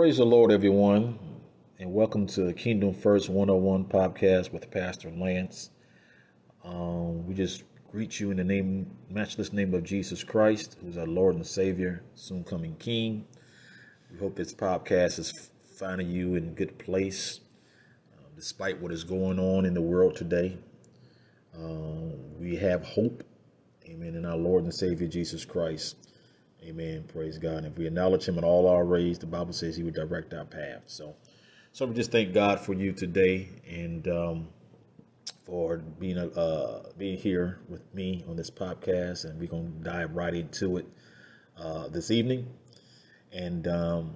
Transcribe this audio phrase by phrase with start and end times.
[0.00, 1.18] Praise the Lord, everyone,
[1.78, 5.68] and welcome to Kingdom First 101 podcast with Pastor Lance.
[6.64, 11.06] Um, we just greet you in the name, matchless name of Jesus Christ, who's our
[11.06, 13.26] Lord and Savior, soon coming King.
[14.10, 17.40] We hope this podcast is finding you in good place,
[18.16, 20.56] uh, despite what is going on in the world today.
[21.54, 23.22] Uh, we have hope,
[23.84, 26.09] amen, in our Lord and Savior Jesus Christ.
[26.62, 27.04] Amen.
[27.08, 27.58] Praise God.
[27.58, 30.34] And if we acknowledge Him in all our ways, the Bible says He would direct
[30.34, 30.82] our path.
[30.86, 31.14] So,
[31.72, 34.48] so we just thank God for you today and um,
[35.44, 39.24] for being uh, being here with me on this podcast.
[39.24, 40.86] And we're gonna dive right into it
[41.58, 42.46] uh, this evening.
[43.32, 44.14] And um,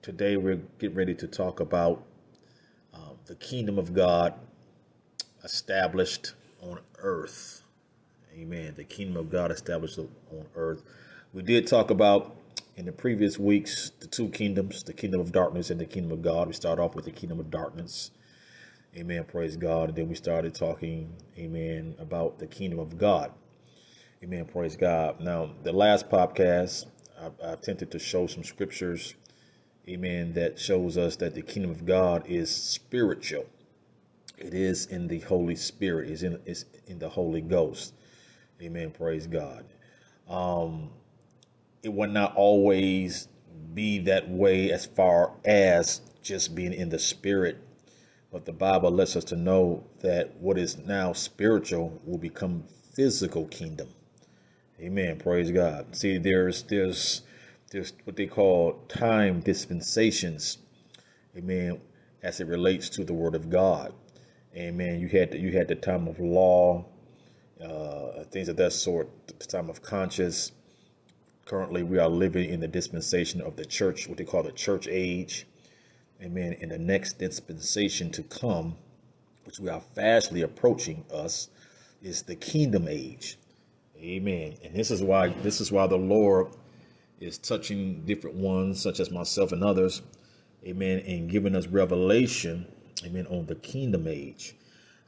[0.00, 2.02] today we're getting ready to talk about
[2.94, 4.32] uh, the kingdom of God
[5.44, 7.62] established on earth.
[8.34, 8.74] Amen.
[8.76, 10.82] The kingdom of God established on earth.
[11.36, 12.34] We did talk about
[12.76, 16.22] in the previous weeks the two kingdoms, the kingdom of darkness and the kingdom of
[16.22, 16.46] God.
[16.46, 18.10] We start off with the kingdom of darkness.
[18.96, 19.22] Amen.
[19.24, 19.90] Praise God.
[19.90, 23.32] And then we started talking, amen, about the kingdom of God.
[24.24, 24.46] Amen.
[24.46, 25.20] Praise God.
[25.20, 26.86] Now, the last podcast,
[27.20, 29.14] I, I attempted to show some scriptures,
[29.86, 33.44] amen, that shows us that the kingdom of God is spiritual.
[34.38, 37.92] It is in the Holy Spirit, is in, is in the Holy Ghost.
[38.62, 38.90] Amen.
[38.90, 39.66] Praise God.
[40.30, 40.88] Um,
[41.86, 43.28] it would not always
[43.72, 47.58] be that way as far as just being in the spirit.
[48.32, 53.46] But the Bible lets us to know that what is now spiritual will become physical
[53.46, 53.86] kingdom.
[54.80, 55.20] Amen.
[55.20, 55.94] Praise God.
[55.94, 57.22] See, there's there's
[57.70, 60.58] there's what they call time dispensations.
[61.36, 61.80] Amen.
[62.20, 63.94] As it relates to the Word of God.
[64.56, 64.98] Amen.
[64.98, 66.84] You had the, you had the time of law,
[67.62, 70.50] uh, things of that sort, the time of conscience,
[71.46, 74.88] Currently, we are living in the dispensation of the church, what they call the church
[74.90, 75.46] age.
[76.20, 76.54] Amen.
[76.54, 78.74] In the next dispensation to come,
[79.44, 81.48] which we are fastly approaching us,
[82.02, 83.38] is the kingdom age.
[83.96, 84.56] Amen.
[84.64, 86.48] And this is why this is why the Lord
[87.20, 90.02] is touching different ones, such as myself and others,
[90.66, 92.66] amen, and giving us revelation,
[93.04, 94.56] amen, on the kingdom age.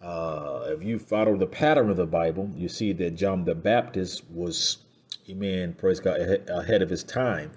[0.00, 4.22] Uh, if you follow the pattern of the Bible, you see that John the Baptist
[4.30, 4.78] was
[5.28, 7.50] amen, praise God, ahead of his time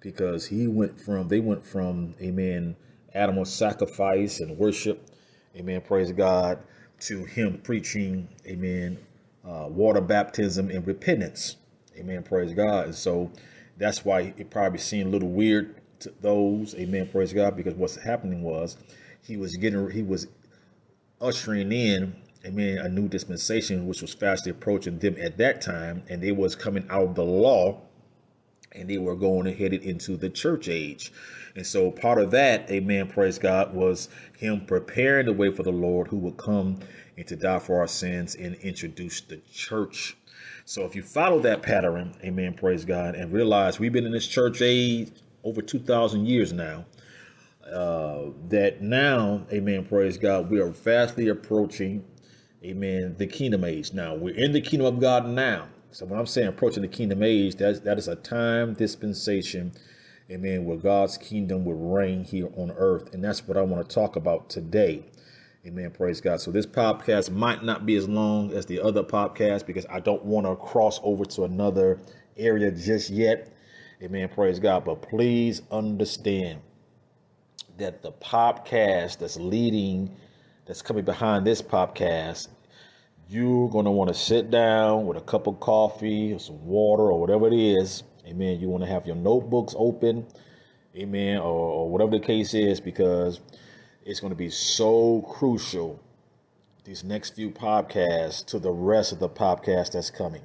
[0.00, 2.76] because he went from, they went from, amen,
[3.14, 5.08] animal sacrifice and worship,
[5.56, 6.58] amen, praise God,
[7.00, 8.98] to him preaching, amen,
[9.44, 11.56] uh, water baptism and repentance,
[11.96, 12.86] amen, praise God.
[12.86, 13.30] And so
[13.76, 17.96] that's why it probably seemed a little weird to those, amen, praise God, because what's
[17.96, 18.76] happening was
[19.22, 20.26] he was getting, he was
[21.20, 26.22] ushering in amen, a new dispensation, which was fastly approaching them at that time, and
[26.22, 27.80] they was coming out of the law,
[28.72, 31.12] and they were going and headed into the church age.
[31.54, 34.08] And so part of that, amen, praise God, was
[34.38, 36.78] him preparing the way for the Lord who would come
[37.16, 40.16] and to die for our sins and introduce the church.
[40.64, 44.26] So if you follow that pattern, amen, praise God, and realize we've been in this
[44.26, 45.10] church age
[45.44, 46.86] over 2,000 years now,
[47.70, 52.04] uh, that now, amen, praise God, we are fastly approaching
[52.64, 53.92] amen, the kingdom age.
[53.92, 55.68] Now, we're in the kingdom of God now.
[55.90, 59.72] So when I'm saying approaching the kingdom age, that, that is a time dispensation,
[60.30, 63.12] amen, where God's kingdom will reign here on earth.
[63.12, 65.04] And that's what I want to talk about today.
[65.64, 65.92] Amen.
[65.92, 66.40] Praise God.
[66.40, 70.24] So this podcast might not be as long as the other podcast because I don't
[70.24, 72.00] want to cross over to another
[72.36, 73.54] area just yet.
[74.02, 74.28] Amen.
[74.28, 74.84] Praise God.
[74.84, 76.60] But please understand
[77.78, 80.16] that the podcast that's leading
[80.66, 82.48] that's coming behind this podcast,
[83.28, 87.04] you're going to want to sit down with a cup of coffee or some water
[87.04, 88.02] or whatever it is.
[88.26, 88.60] Amen.
[88.60, 90.26] You want to have your notebooks open.
[90.96, 91.38] Amen.
[91.38, 93.40] Or, or whatever the case is, because
[94.04, 96.00] it's going to be so crucial
[96.84, 100.42] these next few podcasts to the rest of the podcast that's coming.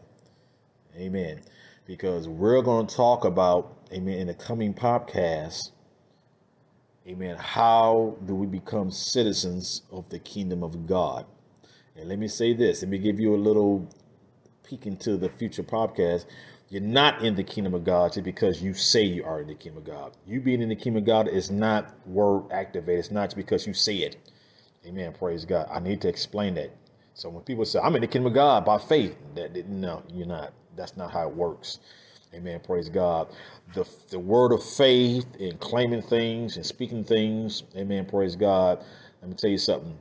[0.95, 1.41] Amen.
[1.85, 5.71] Because we're going to talk about, amen, in the coming podcast
[7.07, 7.37] Amen.
[7.37, 11.25] How do we become citizens of the kingdom of God?
[11.95, 12.81] And let me say this.
[12.81, 13.87] Let me give you a little
[14.63, 16.25] peek into the future podcast.
[16.67, 19.55] You're not in the kingdom of God just because you say you are in the
[19.55, 20.17] kingdom of God.
[20.25, 22.99] You being in the kingdom of God is not word activated.
[22.99, 24.17] It's not because you say it.
[24.85, 25.13] Amen.
[25.13, 25.69] Praise God.
[25.71, 26.71] I need to explain that.
[27.13, 30.27] So when people say, I'm in the kingdom of God by faith, that no, you're
[30.27, 30.51] not.
[30.75, 31.79] That's not how it works.
[32.33, 32.59] Amen.
[32.61, 33.29] Praise God.
[33.73, 37.63] The, the word of faith and claiming things and speaking things.
[37.75, 38.05] Amen.
[38.05, 38.83] Praise God.
[39.21, 39.97] Let me tell you something.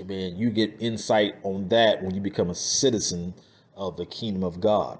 [0.00, 0.36] Amen.
[0.36, 3.34] You get insight on that when you become a citizen
[3.76, 4.98] of the kingdom of God.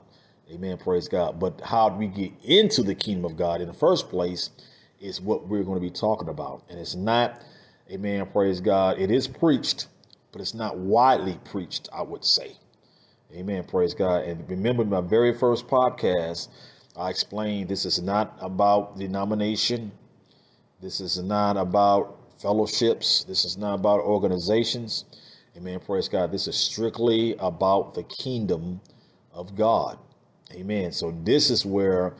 [0.52, 0.78] Amen.
[0.78, 1.40] Praise God.
[1.40, 4.50] But how do we get into the kingdom of God in the first place
[5.00, 6.62] is what we're going to be talking about.
[6.68, 7.42] And it's not,
[7.90, 8.98] amen, praise God.
[8.98, 9.88] It is preached,
[10.32, 12.56] but it's not widely preached, I would say.
[13.34, 14.24] Amen, praise God.
[14.24, 16.48] And remember my very first podcast,
[16.96, 19.92] I explained this is not about denomination.
[20.82, 23.22] This is not about fellowships.
[23.24, 25.04] This is not about organizations.
[25.56, 25.78] Amen.
[25.78, 26.32] Praise God.
[26.32, 28.80] This is strictly about the kingdom
[29.32, 29.98] of God.
[30.52, 30.90] Amen.
[30.90, 32.14] So this is where,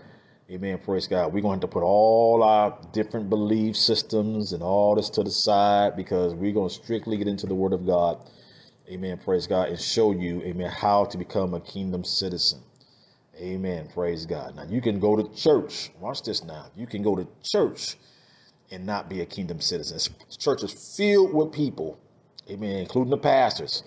[0.49, 5.11] amen, praise God, we're going to put all our different belief systems and all this
[5.11, 8.21] to the side because we're going to strictly get into the word of God.
[8.91, 9.19] Amen.
[9.19, 9.69] Praise God.
[9.69, 12.61] And show you, amen, how to become a kingdom citizen.
[13.41, 13.89] Amen.
[13.95, 14.57] Praise God.
[14.57, 15.91] Now you can go to church.
[16.01, 16.67] Watch this now.
[16.77, 17.97] You can go to church
[18.71, 20.15] and not be a kingdom citizen.
[20.39, 21.99] Church is filled with people
[22.51, 23.83] amen, including the pastors,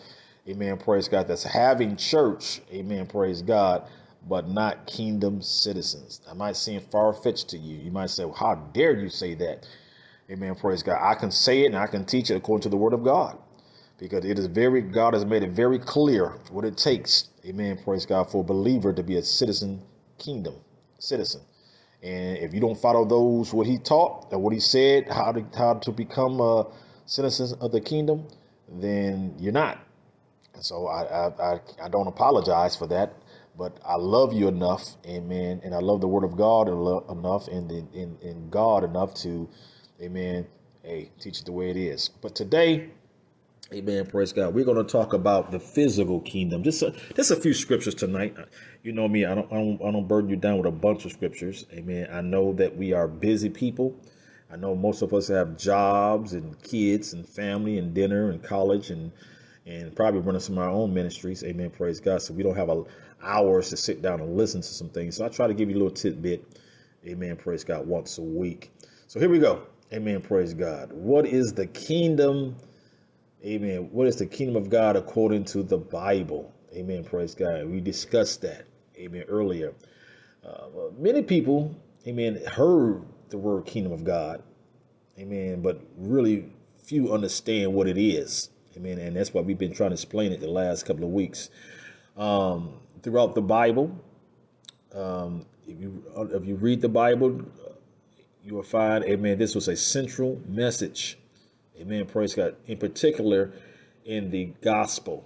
[0.47, 3.87] amen, praise God, that's having church, amen, praise God,
[4.27, 6.21] but not kingdom citizens.
[6.29, 7.77] I might seem far fetched to you.
[7.77, 9.67] You might say, well, how dare you say that?
[10.31, 10.99] Amen, praise God.
[11.01, 13.37] I can say it and I can teach it according to the word of God
[14.03, 18.05] because it is very, God has made it very clear what it takes, amen, praise
[18.05, 19.81] God, for a believer to be a citizen
[20.17, 20.55] kingdom,
[20.99, 21.39] citizen.
[22.01, 25.45] And if you don't follow those, what he taught and what he said, how to,
[25.57, 26.67] how to become a
[27.05, 28.27] citizen of the kingdom,
[28.67, 29.79] then you're not.
[30.53, 33.13] And so I, I, I, I don't apologize for that,
[33.57, 37.71] but I love you enough, amen, and I love the word of God enough and
[37.71, 39.47] in, in, in God enough to,
[40.01, 40.45] amen,
[40.83, 42.09] hey, teach it the way it is.
[42.21, 42.89] But today,
[43.73, 44.05] Amen.
[44.05, 44.53] Praise God.
[44.53, 46.61] We're going to talk about the physical kingdom.
[46.61, 48.35] Just a, just a few scriptures tonight.
[48.83, 49.25] You know me.
[49.25, 51.65] I don't, I don't I don't burden you down with a bunch of scriptures.
[51.73, 52.07] Amen.
[52.11, 53.95] I know that we are busy people.
[54.51, 58.91] I know most of us have jobs and kids and family and dinner and college
[58.91, 59.11] and
[59.65, 61.43] and probably running some of our own ministries.
[61.43, 61.71] Amen.
[61.71, 62.21] Praise God.
[62.21, 62.83] So we don't have a,
[63.23, 65.15] hours to sit down and listen to some things.
[65.17, 66.59] So I try to give you a little tidbit.
[67.07, 67.37] Amen.
[67.37, 68.71] Praise God once a week.
[69.07, 69.63] So here we go.
[69.91, 70.21] Amen.
[70.21, 70.91] Praise God.
[70.93, 72.55] What is the kingdom?
[73.45, 73.89] Amen.
[73.91, 76.53] What is the kingdom of God according to the Bible?
[76.73, 77.03] Amen.
[77.03, 77.65] Praise God.
[77.67, 78.65] We discussed that.
[78.97, 79.23] Amen.
[79.27, 79.73] Earlier.
[80.45, 80.67] Uh,
[80.97, 81.75] many people,
[82.07, 84.43] amen, heard the word kingdom of God.
[85.19, 85.61] Amen.
[85.61, 88.49] But really few understand what it is.
[88.77, 88.97] Amen.
[88.97, 91.49] And that's why we've been trying to explain it the last couple of weeks.
[92.17, 93.93] Um, throughout the Bible,
[94.93, 97.41] um, if you if you read the Bible,
[98.43, 101.17] you will find, amen, this was a central message.
[101.79, 102.05] Amen.
[102.05, 102.55] Praise God.
[102.67, 103.51] In particular,
[104.05, 105.25] in the gospel.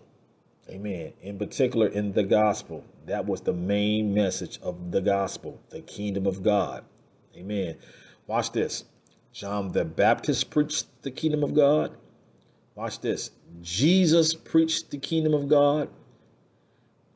[0.70, 1.14] Amen.
[1.22, 2.84] In particular, in the gospel.
[3.06, 6.84] That was the main message of the gospel, the kingdom of God.
[7.36, 7.78] Amen.
[8.28, 8.84] Watch this.
[9.32, 11.96] John the Baptist preached the kingdom of God.
[12.76, 13.32] Watch this.
[13.62, 15.90] Jesus preached the kingdom of God.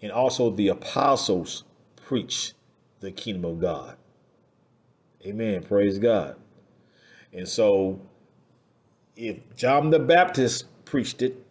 [0.01, 1.63] And also the apostles
[1.95, 2.54] preached
[3.00, 3.98] the kingdom of God.
[5.25, 5.63] Amen.
[5.63, 6.36] Praise God.
[7.33, 8.01] And so
[9.21, 11.45] if John the Baptist preached it,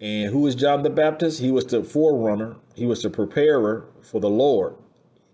[0.00, 1.40] and who is John the Baptist?
[1.40, 4.74] He was the forerunner, he was the preparer for the Lord.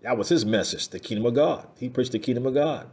[0.03, 1.67] That was his message, the kingdom of God.
[1.79, 2.87] He preached the kingdom of God.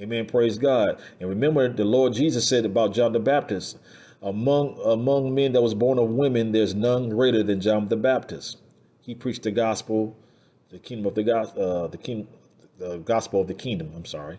[0.00, 0.26] Amen.
[0.26, 1.00] Praise God.
[1.20, 3.78] And remember, the Lord Jesus said about John the Baptist,
[4.20, 8.58] among among men that was born of women, there's none greater than John the Baptist.
[9.00, 10.16] He preached the gospel,
[10.70, 12.26] the kingdom of the God, uh, the king,
[12.78, 13.92] the gospel of the kingdom.
[13.94, 14.38] I'm sorry.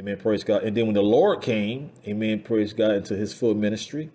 [0.00, 0.16] Amen.
[0.16, 0.62] Praise God.
[0.62, 2.40] And then when the Lord came, Amen.
[2.40, 4.10] Praise God into His full ministry.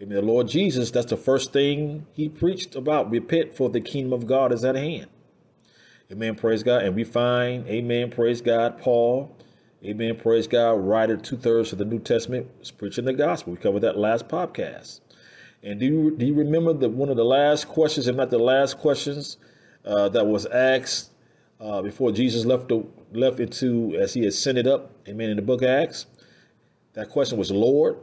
[0.00, 0.16] Amen.
[0.16, 3.10] The Lord Jesus, that's the first thing He preached about.
[3.10, 5.08] Repent, for the kingdom of God is at hand.
[6.10, 6.34] Amen.
[6.34, 6.82] Praise God.
[6.82, 8.10] And we find, amen.
[8.10, 8.78] Praise God.
[8.78, 9.36] Paul,
[9.84, 10.16] amen.
[10.16, 10.70] Praise God.
[10.70, 13.52] Writer two thirds of the New Testament is preaching the gospel.
[13.52, 15.00] We covered that last podcast.
[15.62, 18.38] And do you, do you remember that one of the last questions, if not the
[18.38, 19.36] last questions,
[19.84, 21.10] uh, that was asked
[21.60, 25.62] uh, before Jesus left the, left into as he ascended up, amen, in the book
[25.62, 26.06] of Acts?
[26.94, 27.96] That question was, Lord,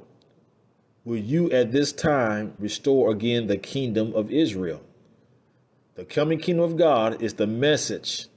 [1.03, 4.81] will you at this time restore again the kingdom of Israel?
[5.95, 8.27] The coming kingdom of God is the message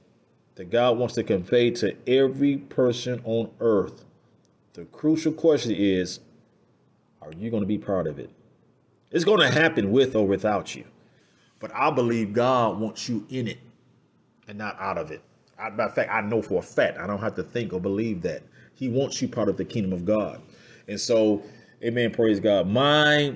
[0.55, 4.05] that God wants to convey to every person on earth.
[4.73, 6.19] The crucial question is
[7.21, 8.29] are you going to be part of it?
[9.11, 10.85] It's going to happen with or without you.
[11.59, 13.59] But I believe God wants you in it
[14.49, 15.21] and not out of it.
[15.57, 17.79] I, matter of fact, I know for a fact, I don't have to think or
[17.79, 18.43] believe that.
[18.75, 20.41] He wants you part of the kingdom of God.
[20.89, 21.43] And so,
[21.81, 22.67] amen, praise God.
[22.67, 23.35] My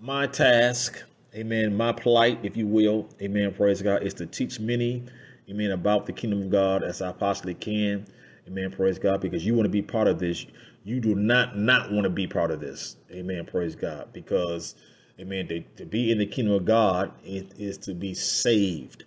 [0.00, 5.04] my task amen, my plight, if you will, amen, praise God, is to teach many,
[5.48, 8.06] amen, about the kingdom of God as I possibly can,
[8.46, 10.46] amen, praise God, because you want to be part of this.
[10.84, 14.74] You do not not want to be part of this, amen, praise God, because,
[15.20, 19.04] amen, to, to be in the kingdom of God is, is to be saved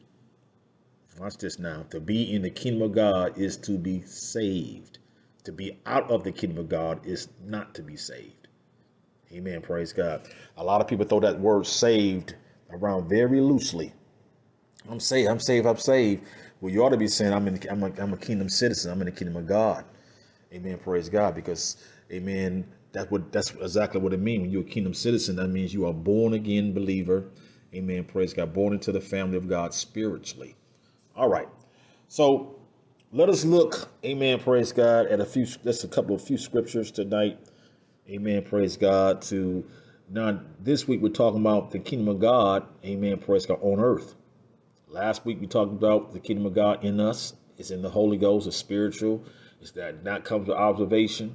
[1.20, 1.86] Watch this now.
[1.92, 5.00] To be in the kingdom of God is to be saved.
[5.46, 8.48] To be out of the kingdom of God is not to be saved.
[9.32, 9.62] Amen.
[9.62, 10.28] Praise God.
[10.58, 12.36] A lot of people throw that word saved
[12.70, 13.94] around very loosely.
[14.90, 15.30] I'm saved.
[15.30, 15.66] I'm saved.
[15.66, 16.24] I'm saved.
[16.60, 17.60] Well, you ought to be saying I'm in.
[17.70, 18.92] I'm a, I'm a kingdom citizen.
[18.92, 19.86] I'm in the kingdom of God.
[20.54, 20.78] Amen.
[20.80, 21.34] Praise God.
[21.34, 21.78] Because,
[22.12, 22.66] Amen.
[22.92, 23.32] That's what.
[23.32, 24.42] That's exactly what it means.
[24.42, 27.26] When you're a kingdom citizen, that means you are born again believer.
[27.74, 28.04] Amen.
[28.04, 28.54] Praise God.
[28.54, 30.56] Born into the family of God spiritually.
[31.16, 31.48] All right.
[32.10, 32.60] So
[33.14, 33.90] let us look.
[34.04, 34.40] Amen.
[34.40, 35.08] Praise God.
[35.08, 35.46] At a few.
[35.46, 37.40] Just a couple of few scriptures tonight.
[38.10, 38.44] Amen.
[38.44, 39.22] Praise God.
[39.24, 39.66] To
[40.10, 42.68] now this week we're talking about the kingdom of God.
[42.84, 43.18] Amen.
[43.18, 44.16] Praise God on earth.
[44.90, 47.34] Last week we talked about the kingdom of God in us.
[47.58, 49.24] It's in the Holy Ghost, it's spiritual.
[49.62, 51.34] It's that not comes to observation.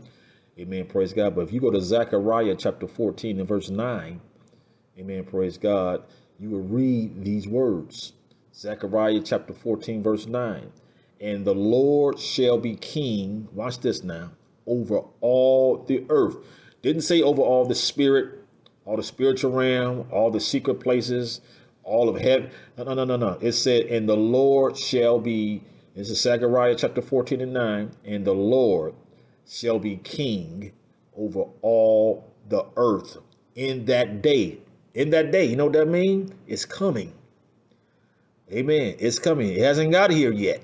[0.58, 0.87] Amen.
[0.87, 1.34] Praise God.
[1.34, 4.20] But if you go to Zechariah chapter 14 and verse 9,
[4.99, 5.25] amen.
[5.25, 6.04] Praise God.
[6.38, 8.12] You will read these words.
[8.54, 10.73] Zechariah chapter 14, verse 9.
[11.21, 14.33] And the Lord shall be king, watch this now,
[14.66, 16.37] over all the earth.
[16.83, 18.42] Didn't say over all the spirit,
[18.85, 21.40] all the spiritual realm, all the secret places,
[21.85, 22.50] all of heaven.
[22.76, 23.38] No, no, no, no, no.
[23.40, 25.62] It said, and the Lord shall be,
[25.95, 28.95] this is Zechariah chapter 14 and 9, and the Lord
[29.47, 30.73] shall be king
[31.16, 33.19] over all the earth
[33.54, 34.59] in that day.
[34.95, 36.33] In that day, you know what that means?
[36.47, 37.12] It's coming.
[38.52, 38.97] Amen.
[38.99, 39.50] It's coming.
[39.52, 40.62] It hasn't got here yet.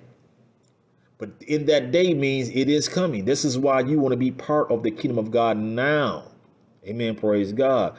[1.18, 3.24] But in that day means it is coming.
[3.24, 6.24] This is why you want to be part of the kingdom of God now.
[6.86, 7.16] Amen.
[7.16, 7.96] Praise God.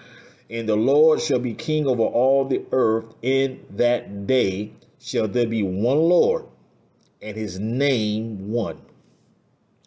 [0.49, 3.15] And the Lord shall be king over all the earth.
[3.21, 6.45] In that day shall there be one Lord,
[7.21, 8.81] and his name one.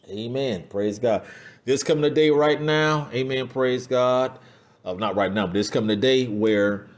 [0.09, 0.65] Amen.
[0.69, 1.25] Praise God.
[1.65, 3.09] This coming a day right now.
[3.13, 3.49] Amen.
[3.49, 4.39] Praise God.
[4.85, 6.89] Uh, not right now, but this coming a day where,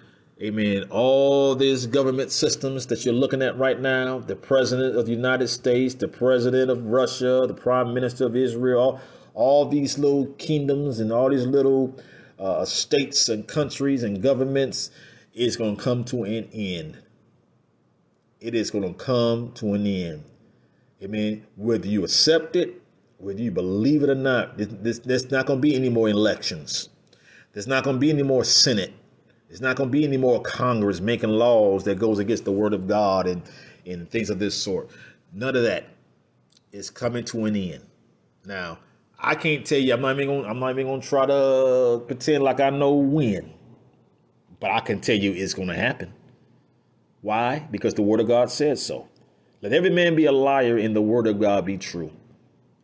[0.43, 5.13] amen, all these government systems that you're looking at right now, the president of the
[5.13, 9.01] United States, the president of Russia, the prime minister of Israel,
[9.35, 11.97] all these little kingdoms and all these little
[12.39, 14.91] uh, states and countries and governments
[15.33, 16.99] is going to come to an end.
[18.41, 20.25] It is going to come to an end.
[21.03, 21.47] Amen.
[21.57, 22.83] Whether you accept it,
[23.19, 26.09] whether you believe it or not, this, this, there's not going to be any more
[26.09, 26.89] elections.
[27.53, 28.93] There's not going to be any more Senate.
[29.53, 32.73] There's not going to be any more Congress making laws that goes against the word
[32.73, 33.43] of God and,
[33.85, 34.89] and things of this sort.
[35.31, 35.89] None of that
[36.73, 37.85] is coming to an end.
[38.47, 38.79] Now,
[39.19, 39.93] I can't tell you.
[39.93, 40.49] I'm not even gonna.
[40.49, 43.53] I'm not even gonna try to pretend like I know when.
[44.59, 46.15] But I can tell you it's gonna happen.
[47.21, 47.69] Why?
[47.71, 49.07] Because the Word of God says so.
[49.61, 52.11] Let every man be a liar and the Word of God be true.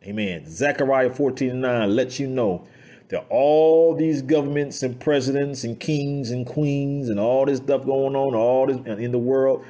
[0.03, 0.45] Amen.
[0.47, 2.67] Zechariah 14 and 9 lets you know
[3.09, 8.15] that all these governments and presidents and kings and queens and all this stuff going
[8.15, 9.65] on, all this uh, in the world,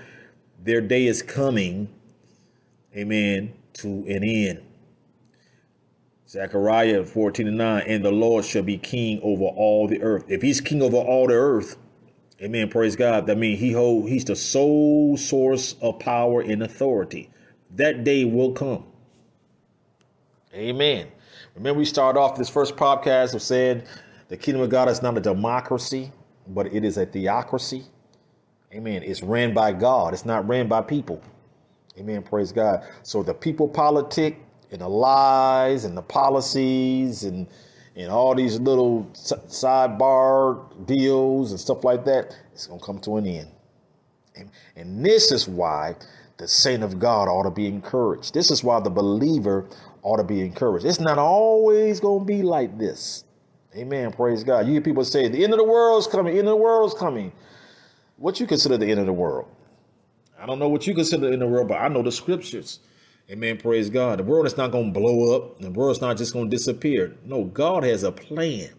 [0.62, 1.90] their day is coming.
[2.96, 3.54] Amen.
[3.76, 4.62] To an end.
[6.28, 10.26] Zechariah 14 and 9, and the Lord shall be king over all the earth.
[10.28, 11.78] If he's king over all the earth,
[12.40, 17.32] amen, praise God, that means he hold, he's the sole source of power and authority.
[17.76, 18.86] That day will come.
[20.54, 21.08] Amen.
[21.60, 23.84] Remember, we started off this first podcast of saying
[24.30, 26.10] the kingdom of God is not a democracy,
[26.48, 27.84] but it is a theocracy.
[28.74, 29.04] Amen.
[29.04, 30.14] It's ran by God.
[30.14, 31.22] It's not ran by people.
[31.98, 32.24] Amen.
[32.24, 32.88] Praise God.
[33.04, 34.40] So the people politic
[34.72, 37.46] and the lies and the policies and
[37.98, 43.26] and all these little sidebar deals and stuff like that, it's to come to an
[43.26, 43.50] end.
[44.78, 45.96] And this is why
[46.38, 48.34] the saint of God ought to be encouraged.
[48.34, 49.68] This is why the believer
[50.02, 50.86] ought to be encouraged.
[50.86, 53.24] It's not always going to be like this.
[53.76, 54.12] Amen.
[54.12, 54.66] Praise God.
[54.66, 56.64] You hear people say, the end of the world is coming, the end of the
[56.64, 57.32] world is coming.
[58.18, 59.48] What you consider the end of the world?
[60.40, 62.12] I don't know what you consider the end of the world, but I know the
[62.12, 62.80] scriptures.
[63.30, 63.58] Amen.
[63.58, 64.20] Praise God.
[64.20, 65.60] The world is not going to blow up.
[65.60, 67.16] The world is not just going to disappear.
[67.24, 68.70] No, God has a plan.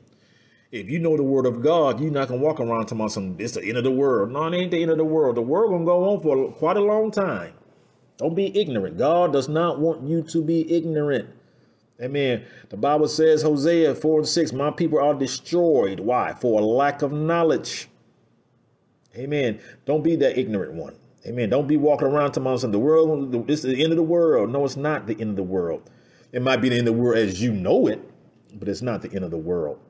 [0.73, 3.13] If you know the word of God, you're not going to walk around talking about
[3.13, 4.33] some, it's the end of the world.
[4.33, 5.37] No, it ain't the end of the world.
[5.37, 7.55] The world going to go on for quite a long time.
[8.21, 8.99] Don't be ignorant.
[8.99, 11.31] God does not want you to be ignorant.
[12.03, 12.45] Amen.
[12.69, 16.01] The Bible says, Hosea 4 and 6, my people are destroyed.
[16.01, 16.35] Why?
[16.35, 17.89] For a lack of knowledge.
[19.17, 19.59] Amen.
[19.87, 20.97] Don't be that ignorant one.
[21.27, 21.49] Amen.
[21.49, 22.71] Don't be walking around to something.
[22.73, 24.51] The world, this is the end of the world.
[24.51, 25.89] No, it's not the end of the world.
[26.31, 28.07] It might be the end of the world as you know it,
[28.53, 29.81] but it's not the end of the world.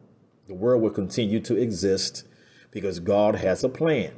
[0.47, 2.29] The world will continue to exist
[2.71, 4.13] because God has a plan.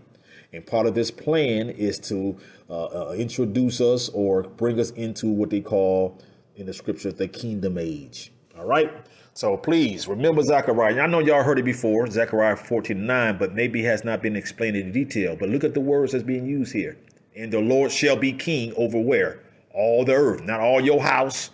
[0.52, 2.36] And part of this plan is to
[2.72, 6.18] uh, uh, introduce us or bring us into what they call
[6.56, 8.32] in the scriptures the kingdom age.
[8.56, 8.90] All right.
[9.34, 11.00] So please remember Zechariah.
[11.00, 14.76] I know y'all heard it before, Zechariah 14 9, but maybe has not been explained
[14.76, 15.36] in detail.
[15.36, 16.96] But look at the words that's being used here.
[17.36, 19.40] And the Lord shall be king over where?
[19.74, 20.42] All the earth.
[20.42, 21.50] Not all your house,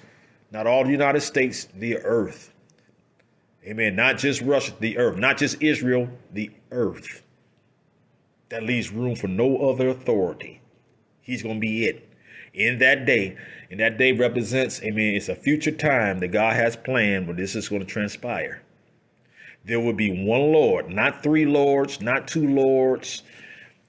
[0.52, 2.52] not all the United States, the earth.
[3.64, 3.96] Amen.
[3.96, 5.16] Not just Russia, the earth.
[5.16, 7.22] Not just Israel, the earth.
[8.50, 10.60] That leaves room for no other authority.
[11.28, 12.08] He's going to be it.
[12.54, 13.36] In that day,
[13.70, 17.54] and that day represents, amen, it's a future time that God has planned where this
[17.54, 18.62] is going to transpire.
[19.62, 23.24] There will be one Lord, not three lords, not two lords.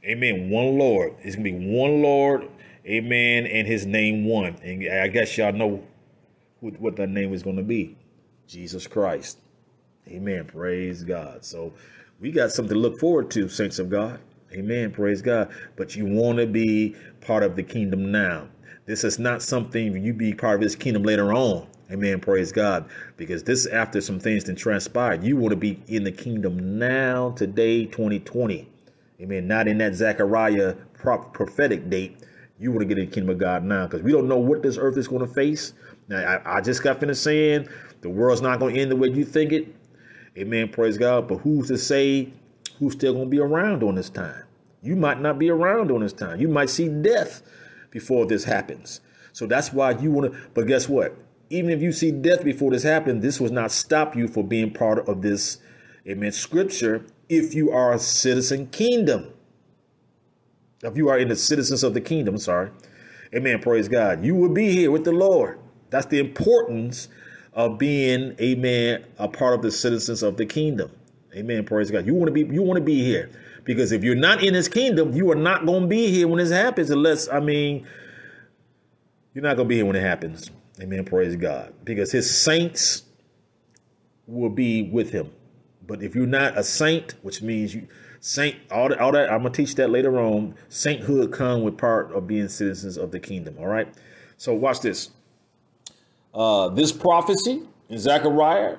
[0.03, 0.49] Amen.
[0.49, 1.13] One Lord.
[1.21, 2.49] It's going to be one Lord,
[2.85, 4.57] amen, and his name one.
[4.61, 5.81] And I guess y'all know
[6.59, 7.95] what that name is going to be
[8.47, 9.37] Jesus Christ.
[10.09, 10.43] Amen.
[10.43, 11.45] Praise God.
[11.45, 11.71] So
[12.19, 14.19] we got something to look forward to, saints of God.
[14.53, 14.91] Amen.
[14.91, 15.51] Praise God.
[15.75, 18.47] But you want to be part of the kingdom now.
[18.85, 21.67] This is not something you be part of his kingdom later on.
[21.91, 22.19] Amen.
[22.19, 22.89] Praise God.
[23.17, 25.23] Because this after some things that transpired.
[25.23, 28.67] You want to be in the kingdom now, today, 2020.
[29.21, 29.47] Amen.
[29.47, 32.17] Not in that Zechariah prophetic date.
[32.59, 34.61] You want to get in the kingdom of God now because we don't know what
[34.61, 35.73] this earth is going to face.
[36.07, 37.67] Now, I, I just got finished saying
[38.01, 39.67] the world's not going to end the way you think it.
[40.37, 40.69] Amen.
[40.69, 41.27] Praise God.
[41.27, 42.33] But who's to say
[42.79, 44.43] who's still going to be around on this time?
[44.81, 46.39] You might not be around on this time.
[46.39, 47.41] You might see death
[47.91, 49.01] before this happens.
[49.33, 50.39] So that's why you want to.
[50.53, 51.15] But guess what?
[51.49, 54.71] Even if you see death before this happens, this will not stop you for being
[54.71, 55.57] part of this,
[56.07, 59.33] amen, scripture if you are a citizen kingdom.
[60.83, 62.71] If you are in the citizens of the kingdom, sorry.
[63.35, 63.59] Amen.
[63.59, 64.23] Praise God.
[64.23, 65.59] You will be here with the Lord.
[65.89, 67.09] That's the importance
[67.53, 70.91] of being, amen, a part of the citizens of the kingdom.
[71.35, 71.65] Amen.
[71.65, 72.05] Praise God.
[72.05, 73.29] You want to be, you want to be here.
[73.63, 76.39] Because if you're not in his kingdom, you are not going to be here when
[76.39, 77.85] this happens, unless, I mean,
[79.33, 80.49] you're not going to be here when it happens.
[80.81, 81.05] Amen.
[81.05, 81.73] Praise God.
[81.83, 83.03] Because his saints
[84.25, 85.31] will be with him.
[85.85, 87.87] But if you're not a saint, which means you
[88.19, 90.55] saint all that, all that I'm gonna teach that later on.
[90.69, 93.55] Sainthood come with part of being citizens of the kingdom.
[93.59, 93.87] All right.
[94.37, 95.09] So watch this.
[96.31, 98.77] Uh, this prophecy in Zechariah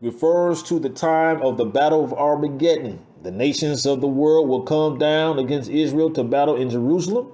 [0.00, 3.04] refers to the time of the battle of Armageddon.
[3.22, 7.32] The nations of the world will come down against Israel to battle in Jerusalem.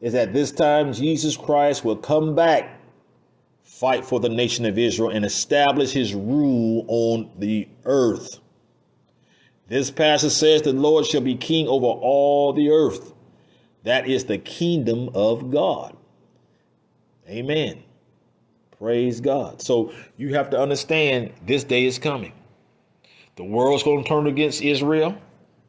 [0.00, 2.80] Is at this time Jesus Christ will come back,
[3.62, 8.40] fight for the nation of Israel, and establish his rule on the earth.
[9.68, 13.14] This passage says the Lord shall be king over all the earth.
[13.84, 15.96] That is the kingdom of God.
[17.28, 17.82] Amen.
[18.78, 19.62] Praise God.
[19.62, 22.32] So you have to understand this day is coming.
[23.36, 25.16] The world's going to turn against Israel.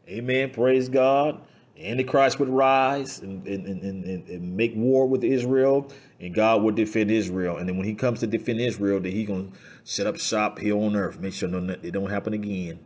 [0.08, 0.52] Amen.
[0.52, 1.42] Praise God.
[1.80, 7.12] Antichrist would rise and, and, and, and, make war with Israel, and God would defend
[7.12, 7.58] Israel.
[7.58, 10.58] And then when he comes to defend Israel, then he's going to set up shop
[10.58, 11.20] here on earth.
[11.20, 12.80] Make sure it don't happen again.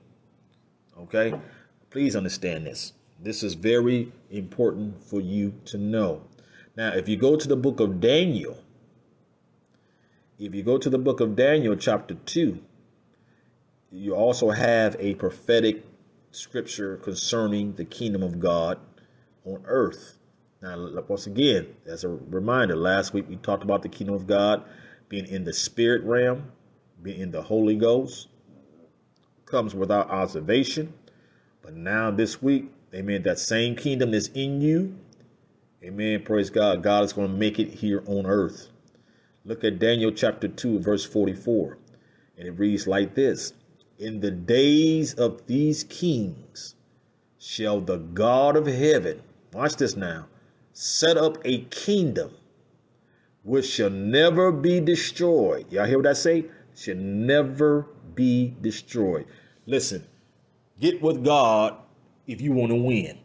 [1.00, 1.34] Okay?
[1.90, 2.92] Please understand this.
[3.22, 6.24] This is very important for you to know.
[6.76, 8.58] Now, if you go to the book of Daniel,
[10.42, 12.60] if you go to the book of Daniel, chapter 2,
[13.92, 15.86] you also have a prophetic
[16.32, 18.80] scripture concerning the kingdom of God
[19.46, 20.18] on earth.
[20.60, 24.64] Now, once again, as a reminder, last week we talked about the kingdom of God
[25.10, 26.52] being in the spirit realm,
[27.04, 28.28] being in the Holy Ghost,
[29.46, 30.94] comes without observation.
[31.62, 34.98] But now this week, amen, that same kingdom is in you.
[35.84, 36.24] Amen.
[36.24, 36.82] Praise God.
[36.82, 38.70] God is going to make it here on earth.
[39.44, 41.78] Look at Daniel chapter 2, verse 44.
[42.38, 43.54] And it reads like this
[43.98, 46.76] In the days of these kings
[47.40, 50.28] shall the God of heaven, watch this now,
[50.74, 52.36] set up a kingdom
[53.44, 55.72] which shall never be destroyed.
[55.72, 56.46] Y'all hear what I say?
[56.76, 59.26] Shall never be destroyed.
[59.66, 60.06] Listen,
[60.80, 61.78] get with God
[62.28, 63.18] if you want to win.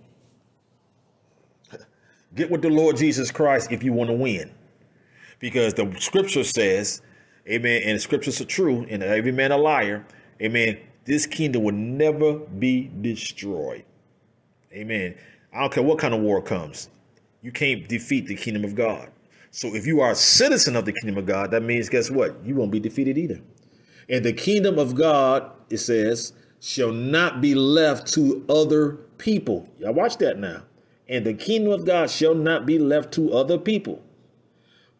[2.34, 4.55] Get with the Lord Jesus Christ if you want to win
[5.38, 7.02] because the scripture says,
[7.48, 10.04] amen, and the scriptures are true, and every man a liar,
[10.40, 13.84] amen, this kingdom will never be destroyed.
[14.72, 15.14] Amen.
[15.52, 16.90] I don't care what kind of war comes,
[17.42, 19.10] you can't defeat the kingdom of God.
[19.50, 22.36] So if you are a citizen of the kingdom of God, that means guess what?
[22.44, 23.40] You won't be defeated either.
[24.08, 29.68] And the kingdom of God, it says, shall not be left to other people.
[29.78, 30.62] Y'all watch that now.
[31.08, 34.02] And the kingdom of God shall not be left to other people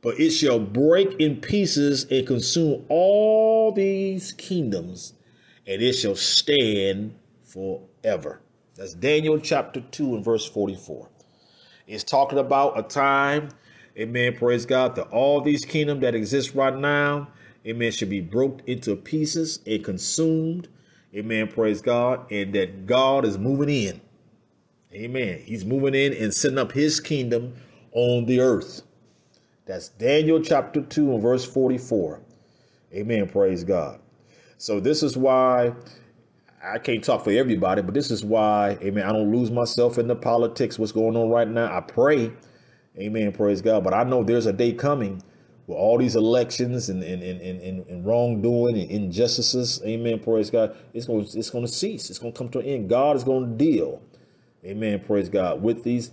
[0.02, 5.14] but it shall break in pieces and consume all these kingdoms,
[5.66, 8.40] and it shall stand forever.
[8.74, 11.08] That's Daniel chapter 2 and verse 44.
[11.86, 13.50] It's talking about a time,
[13.98, 17.28] amen, praise God, that all these kingdoms that exist right now,
[17.66, 20.68] amen, should be broke into pieces and consumed,
[21.14, 24.00] amen, praise God, and that God is moving in.
[24.92, 25.42] Amen.
[25.44, 27.54] He's moving in and setting up his kingdom
[27.92, 28.82] on the earth.
[29.66, 32.20] That's Daniel chapter 2 and verse 44.
[32.94, 33.28] Amen.
[33.28, 34.00] Praise God.
[34.58, 35.72] So this is why
[36.62, 40.08] I can't talk for everybody, but this is why, amen, I don't lose myself in
[40.08, 41.76] the politics, what's going on right now.
[41.76, 42.32] I pray,
[42.98, 43.84] amen, praise God.
[43.84, 45.22] But I know there's a day coming
[45.66, 50.76] with all these elections and, and, and, and, and wrongdoing and injustices, amen, praise God,
[50.94, 52.08] it's going, it's going to cease.
[52.08, 52.88] It's going to come to an end.
[52.88, 54.00] God is going to deal,
[54.64, 56.12] amen, praise God, with these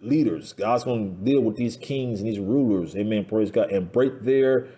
[0.00, 0.52] leaders.
[0.52, 4.22] God's going to deal with these kings and these rulers, amen, praise God, and break
[4.22, 4.68] their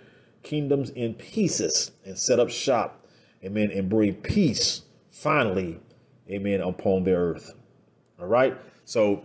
[0.43, 3.07] kingdoms in pieces and set up shop,
[3.45, 5.81] amen, and bring peace finally,
[6.31, 7.53] amen, upon the earth.
[8.19, 8.57] All right.
[8.85, 9.25] So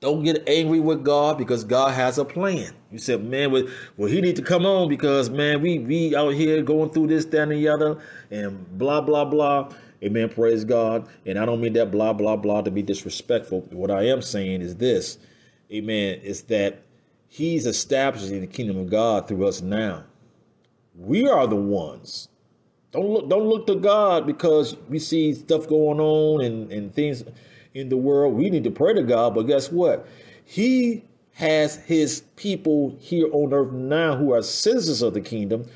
[0.00, 2.72] don't get angry with God because God has a plan.
[2.90, 3.64] You said, man, well,
[3.96, 7.24] well, he need to come on because man, we we out here going through this,
[7.26, 7.98] that, and the other,
[8.30, 9.72] and blah blah blah.
[10.02, 10.28] Amen.
[10.28, 11.08] Praise God.
[11.24, 13.62] And I don't mean that blah blah blah to be disrespectful.
[13.70, 15.18] What I am saying is this,
[15.72, 16.20] Amen.
[16.22, 16.82] Is that
[17.28, 20.04] He's establishing the kingdom of God through us now.
[20.94, 22.28] We are the ones.
[22.92, 27.24] Don't look don't look to God because we see stuff going on and, and things
[27.74, 28.34] in the world.
[28.34, 30.06] We need to pray to God, but guess what?
[30.44, 31.04] He
[31.34, 35.66] has his people here on earth now who are citizens of the kingdom,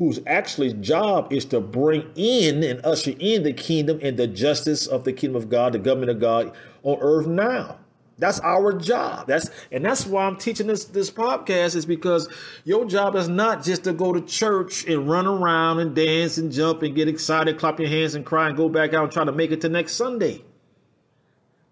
[0.00, 4.86] whose actually job is to bring in and usher in the kingdom and the justice
[4.86, 7.78] of the kingdom of God, the government of God on earth now.
[8.16, 9.26] That's our job.
[9.26, 12.30] That's and that's why I'm teaching this this podcast is because
[12.64, 16.50] your job is not just to go to church and run around and dance and
[16.50, 19.24] jump and get excited, clap your hands and cry and go back out and try
[19.24, 20.42] to make it to next Sunday.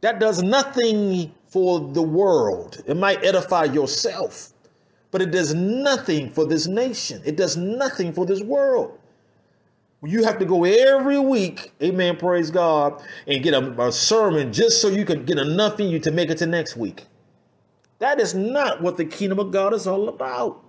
[0.02, 2.82] That does nothing for the world.
[2.86, 4.52] It might edify yourself,
[5.10, 7.22] but it does nothing for this nation.
[7.24, 8.98] It does nothing for this world.
[10.04, 14.80] You have to go every week, amen, praise God, and get a, a, sermon just
[14.80, 17.06] so you can get enough in you to make it to next week.
[17.98, 20.62] That is not what the kingdom of God is all about.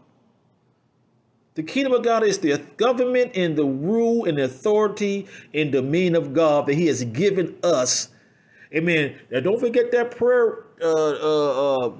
[1.53, 6.33] The kingdom of God is the government and the rule and authority and dominion of
[6.33, 8.09] God that He has given us.
[8.73, 9.19] Amen.
[9.29, 11.91] Now, don't forget that prayer uh, uh, uh,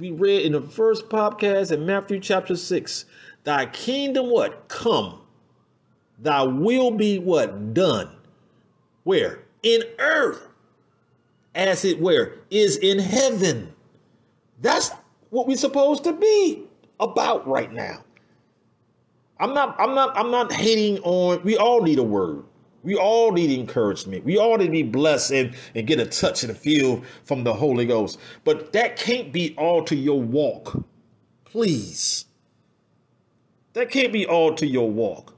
[0.00, 3.04] we read in the first podcast in Matthew chapter 6.
[3.44, 4.68] Thy kingdom, what?
[4.68, 5.20] Come
[6.18, 7.74] thy will be what?
[7.74, 8.10] Done.
[9.04, 9.40] Where?
[9.62, 10.48] In earth.
[11.54, 12.36] As it where?
[12.50, 13.74] Is in heaven.
[14.60, 14.90] That's
[15.30, 16.64] what we're supposed to be
[16.98, 18.04] about right now.
[19.38, 22.44] I'm not, I'm not, I'm not hating on, we all need a word.
[22.82, 24.24] We all need encouragement.
[24.24, 27.44] We all need to be blessed and, and get a touch and a feel from
[27.44, 28.18] the Holy Ghost.
[28.44, 30.82] But that can't be all to your walk.
[31.44, 32.24] Please.
[33.74, 35.34] That can't be all to your walk.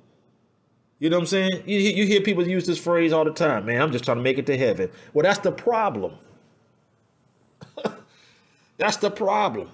[1.01, 1.65] You know what I'm saying?
[1.67, 3.83] You, you hear people use this phrase all the time, man.
[3.83, 4.89] I'm just trying to make it to heaven.
[5.13, 6.15] Well, that's the problem.
[8.79, 9.69] that's the problem.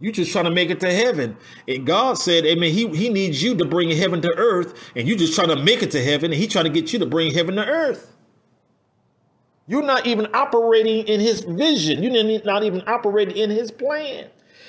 [0.00, 1.36] You just trying to make it to heaven.
[1.66, 2.72] And God said, Amen.
[2.72, 5.82] He, he needs you to bring heaven to earth, and you just trying to make
[5.82, 8.14] it to heaven, and He trying to get you to bring heaven to earth.
[9.66, 12.02] You're not even operating in His vision.
[12.02, 14.28] You're not even operating in His plan.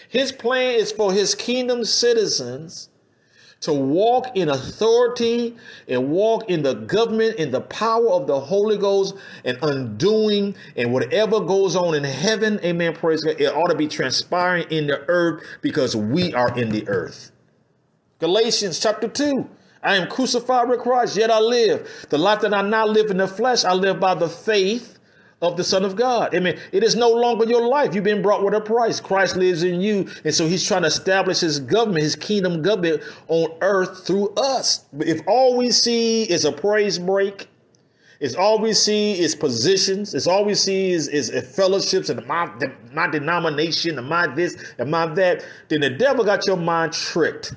[0.10, 2.89] His plan is for His kingdom citizens
[3.62, 5.56] to walk in authority
[5.88, 10.94] and walk in the government in the power of the Holy Ghost and undoing and
[10.94, 15.00] whatever goes on in heaven, amen, praise God, it ought to be transpiring in the
[15.08, 17.32] earth because we are in the earth.
[18.20, 19.50] Galatians chapter 2.
[19.82, 22.06] I am crucified with Christ, yet I live.
[22.10, 24.99] The life that I now live in the flesh, I live by the faith
[25.42, 26.36] of the Son of God.
[26.36, 27.96] I mean, it is no longer your life.
[27.96, 29.00] You've been brought with a price.
[29.00, 30.10] Christ lives in you.
[30.26, 34.86] And so he's trying to establish his government, his kingdom government on earth through us.
[34.92, 37.48] But If all we see is a praise break,
[38.20, 40.14] it's all we see is positions.
[40.14, 42.52] It's all we see is, is, fellowships and my,
[42.92, 45.46] my denomination and my this and my that.
[45.70, 47.54] Then the devil got your mind tricked.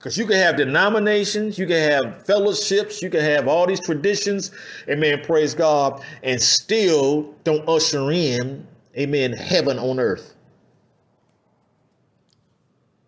[0.00, 4.50] Because you can have denominations, you can have fellowships, you can have all these traditions,
[4.88, 10.34] amen, praise God, and still don't usher in, amen, heaven on earth.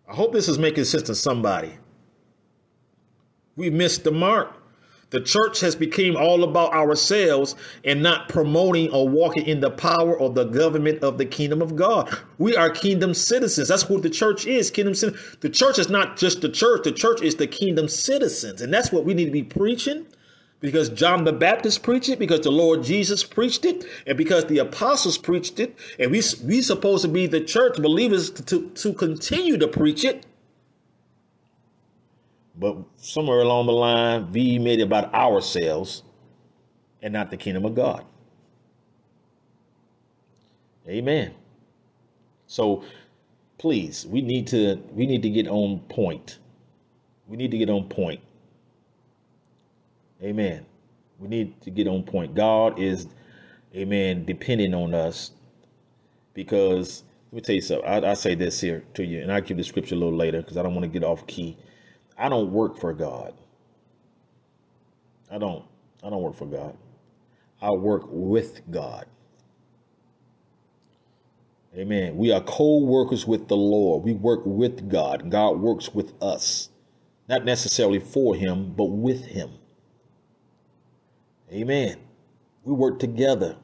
[0.07, 1.79] I hope this is making sense to somebody.
[3.55, 4.62] We missed the mark.
[5.13, 10.17] The church has become all about ourselves and not promoting or walking in the power
[10.17, 12.11] or the government of the kingdom of God.
[12.39, 13.67] We are kingdom citizens.
[13.67, 14.71] That's what the church is.
[14.71, 15.37] Kingdom citizens.
[15.41, 16.81] The church is not just the church.
[16.83, 18.59] The church is the kingdom citizens.
[18.59, 20.07] And that's what we need to be preaching
[20.61, 24.59] because John the Baptist preached it, because the Lord Jesus preached it, and because the
[24.59, 25.77] apostles preached it.
[25.99, 30.25] And we we supposed to be the church believers to, to continue to preach it
[32.55, 36.03] but somewhere along the line, we made it about ourselves
[37.01, 38.05] and not the kingdom of God.
[40.87, 41.33] Amen.
[42.47, 42.83] So
[43.57, 46.39] please, we need to we need to get on point.
[47.27, 48.21] We need to get on point.
[50.21, 50.65] Amen.
[51.19, 52.35] We need to get on point.
[52.35, 53.07] God is,
[53.75, 55.31] amen, depending on us
[56.33, 57.87] because let me tell you something.
[57.87, 60.41] I, I say this here to you, and I'll give the scripture a little later
[60.41, 61.57] because I don't want to get off key.
[62.17, 63.33] I don't work for God.
[65.31, 65.65] I don't.
[66.03, 66.77] I don't work for God.
[67.61, 69.05] I work with God.
[71.75, 72.17] Amen.
[72.17, 74.03] We are co workers with the Lord.
[74.03, 75.29] We work with God.
[75.31, 76.69] God works with us,
[77.27, 79.51] not necessarily for Him, but with Him.
[81.51, 81.97] Amen.
[82.63, 83.57] We work together.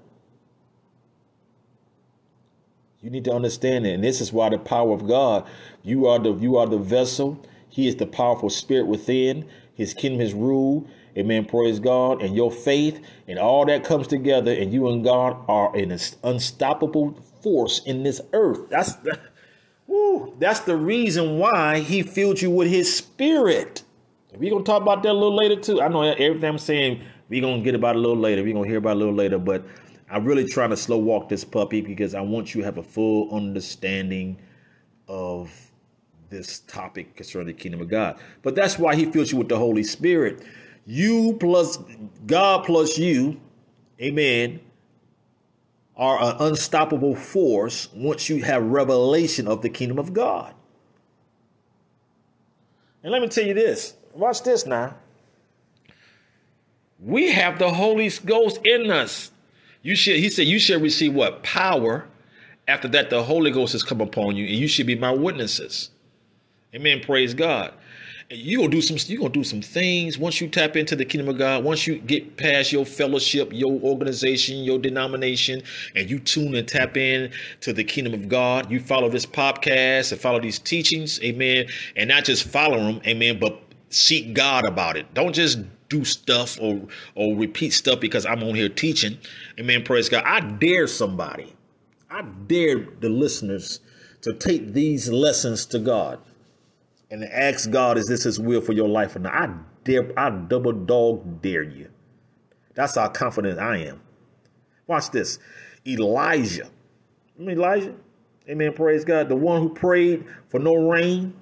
[3.01, 3.93] You need to understand it.
[3.93, 5.47] And this is why the power of God,
[5.83, 7.45] you are the you are the vessel.
[7.69, 9.47] He is the powerful spirit within.
[9.73, 10.87] His kingdom is rule.
[11.17, 11.45] Amen.
[11.45, 12.21] Praise God.
[12.21, 17.13] And your faith and all that comes together, and you and God are an unstoppable
[17.41, 18.69] force in this earth.
[18.69, 19.19] That's the,
[19.87, 23.83] woo, that's the reason why he filled you with his spirit.
[24.35, 25.81] We're gonna talk about that a little later too.
[25.81, 28.43] I know everything I'm saying, we're gonna get about a little later.
[28.43, 29.65] We're gonna hear about a little later, but
[30.09, 32.83] I'm really trying to slow walk this puppy because I want you to have a
[32.83, 34.39] full understanding
[35.07, 35.68] of
[36.29, 38.19] this topic concerning the kingdom of God.
[38.41, 40.43] But that's why he fills you with the Holy Spirit.
[40.85, 41.77] You plus
[42.25, 43.39] God plus you,
[44.01, 44.59] amen,
[45.95, 50.53] are an unstoppable force once you have revelation of the kingdom of God.
[53.03, 54.95] And let me tell you this watch this now.
[56.99, 59.31] We have the Holy Ghost in us.
[59.81, 61.43] You should, he said, you should receive what?
[61.43, 62.05] Power.
[62.67, 65.91] After that, the Holy Ghost has come upon you, and you should be my witnesses.
[66.75, 66.99] Amen.
[66.99, 67.73] Praise God.
[68.31, 68.97] You gonna do some.
[69.07, 71.63] You gonna do some things once you tap into the kingdom of God.
[71.63, 75.63] Once you get past your fellowship, your organization, your denomination,
[75.95, 78.69] and you tune and tap in to the kingdom of God.
[78.69, 81.65] You follow this podcast and follow these teachings, amen.
[81.95, 85.11] And not just follow them, amen, but seek God about it.
[85.15, 85.57] Don't just
[85.89, 89.17] do stuff or or repeat stuff because I'm on here teaching.
[89.59, 89.83] Amen.
[89.83, 90.23] Praise God.
[90.23, 91.55] I dare somebody.
[92.11, 93.79] I dare the listeners
[94.21, 96.19] to take these lessons to God
[97.11, 99.33] and ask God, is this his will for your life or not?
[99.33, 101.89] I dare I double dog dare you.
[102.75, 104.01] That's how confident I am.
[104.87, 105.39] Watch this.
[105.85, 106.69] Elijah.
[107.39, 107.95] Elijah.
[108.47, 108.73] Amen.
[108.73, 109.29] Praise God.
[109.29, 111.33] The one who prayed for no rain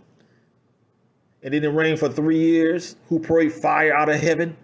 [1.43, 4.57] and didn't rain for three years, who prayed fire out of heaven.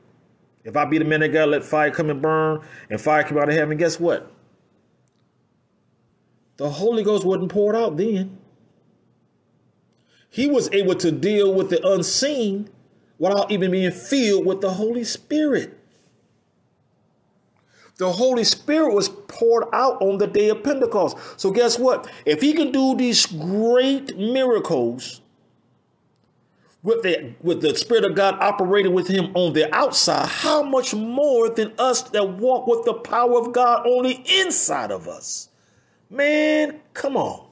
[0.63, 3.38] If I be the man of God, let fire come and burn, and fire come
[3.38, 3.78] out of heaven.
[3.78, 4.32] Guess what?
[6.58, 8.38] The Holy Ghost wasn't poured out then.
[10.34, 12.67] He was able to deal with the unseen
[13.19, 15.78] without even being filled with the Holy Spirit.
[17.98, 21.17] The Holy Spirit was poured out on the day of Pentecost.
[21.39, 22.10] So, guess what?
[22.26, 25.22] If he can do these great miracles
[26.82, 30.96] with the with the spirit of God operating with him on the outside, how much
[30.96, 35.50] more than us that walk with the power of God on the inside of us?
[36.10, 37.43] Man, come on.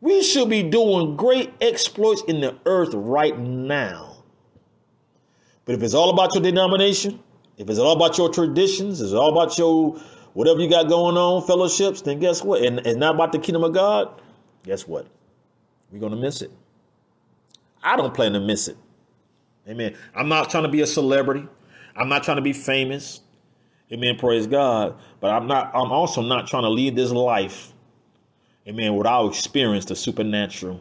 [0.00, 4.24] We should be doing great exploits in the earth right now.
[5.64, 7.20] But if it's all about your denomination,
[7.58, 10.00] if it's all about your traditions, it's all about your
[10.32, 12.62] whatever you got going on, fellowships, then guess what?
[12.62, 14.20] And it's not about the kingdom of God,
[14.64, 15.06] guess what?
[15.90, 16.50] We're going to miss it.
[17.82, 18.76] I don't plan to miss it.
[19.68, 19.96] Amen.
[20.14, 21.46] I'm not trying to be a celebrity.
[21.96, 23.20] I'm not trying to be famous.
[23.92, 24.16] Amen.
[24.16, 24.96] Praise God.
[25.20, 27.72] But I'm not, I'm also not trying to lead this life.
[28.70, 28.94] Amen.
[28.94, 30.80] Without experience the supernatural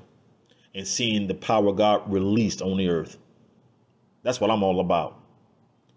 [0.75, 3.17] and seeing the power of God released on the earth.
[4.21, 5.19] That's what I'm all about.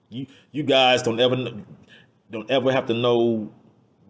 [0.08, 1.36] You you guys don't ever
[2.30, 3.52] don't ever have to know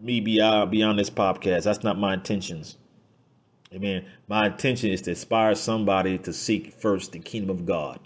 [0.00, 1.64] me beyond uh, beyond this podcast.
[1.64, 2.78] That's not my intentions.
[3.74, 4.04] Amen.
[4.28, 7.98] My intention is to inspire somebody to seek first the kingdom of God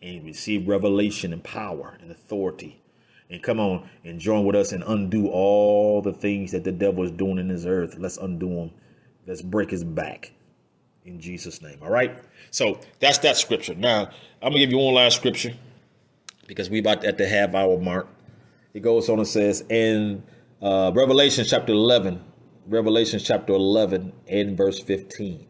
[0.00, 2.80] and receive revelation and power and authority.
[3.30, 7.04] And come on and join with us and undo all the things that the devil
[7.04, 7.96] is doing in this earth.
[7.98, 8.70] Let's undo them.
[9.26, 10.32] Let's break his back
[11.04, 11.78] in Jesus' name.
[11.82, 12.18] All right.
[12.50, 13.74] So that's that scripture.
[13.74, 14.10] Now,
[14.40, 15.52] I'm to give you one last scripture
[16.46, 18.08] because we about at the half hour mark.
[18.74, 20.22] It goes on and says in
[20.62, 22.22] uh, Revelation chapter 11,
[22.66, 25.46] Revelation chapter 11 and verse 15.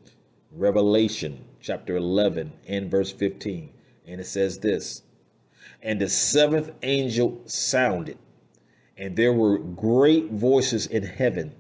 [0.53, 3.71] Revelation chapter 11 and verse 15.
[4.07, 5.03] And it says this
[5.83, 8.19] And the seventh angel sounded,
[8.97, 11.55] and there were great voices in heaven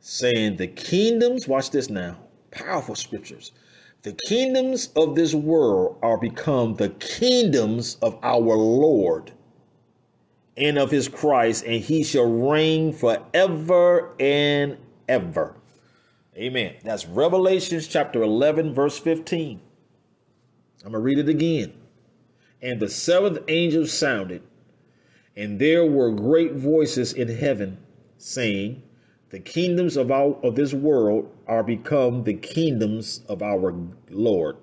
[0.00, 2.18] saying, The kingdoms, watch this now,
[2.50, 3.52] powerful scriptures.
[4.02, 9.32] The kingdoms of this world are become the kingdoms of our Lord
[10.56, 15.56] and of his Christ, and he shall reign forever and ever.
[16.36, 16.76] Amen.
[16.82, 19.60] That's Revelations chapter 11, verse 15.
[20.84, 21.74] I'm going to read it again.
[22.62, 24.42] And the seventh angel sounded,
[25.36, 27.78] and there were great voices in heaven
[28.18, 28.82] saying,
[29.30, 33.74] The kingdoms of, our, of this world are become the kingdoms of our
[34.10, 34.56] Lord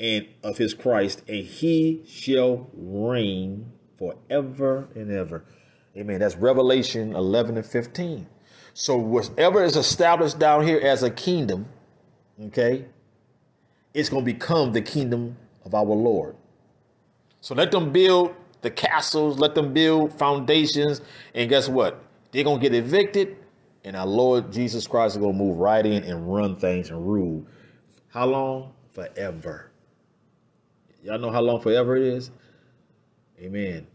[0.00, 5.44] and of his Christ, and he shall reign forever and ever.
[5.96, 6.20] Amen.
[6.20, 8.26] That's Revelation 11 and 15.
[8.72, 11.66] So, whatever is established down here as a kingdom,
[12.46, 12.86] okay,
[13.92, 16.36] it's going to become the kingdom of our Lord.
[17.40, 21.00] So, let them build the castles, let them build foundations,
[21.34, 22.02] and guess what?
[22.32, 23.36] They're to get evicted,
[23.84, 27.46] and our Lord Jesus Christ is to move right in and run things and rule.
[28.08, 28.72] How long?
[28.92, 29.70] Forever.
[31.02, 32.30] Y'all know how long forever it is?
[33.40, 33.86] Amen.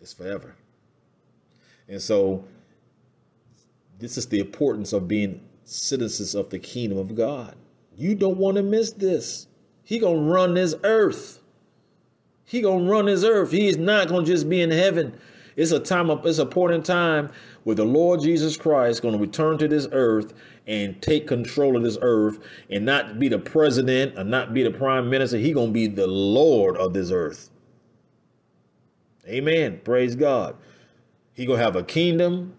[0.00, 0.54] It's forever.
[1.88, 2.44] And so
[3.98, 7.56] this is the importance of being citizens of the kingdom of God.
[7.96, 9.46] You don't want to miss this.
[9.82, 11.40] He to run this earth.
[12.44, 13.50] He to run this earth.
[13.50, 15.18] He is not to just be in heaven.
[15.56, 17.30] It's a time of, it's a point in time
[17.62, 20.34] where the Lord Jesus Christ to return to this earth
[20.66, 22.38] and take control of this earth
[22.70, 25.38] and not be the president or not be the prime minister.
[25.38, 27.50] He to be the Lord of this earth.
[29.28, 29.80] Amen.
[29.84, 30.56] Praise God.
[31.32, 32.54] He to have a kingdom.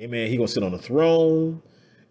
[0.00, 0.28] Amen.
[0.28, 1.62] He to sit on the throne.